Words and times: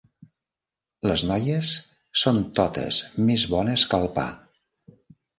Les 1.09 1.23
noies 1.31 1.73
són 2.21 2.39
totes 2.59 2.97
més 3.27 3.43
bones 3.51 3.83
que 3.91 3.99
el 4.01 4.07
pa. 4.17 4.25